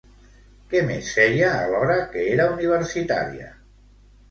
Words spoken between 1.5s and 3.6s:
alhora que era universitària?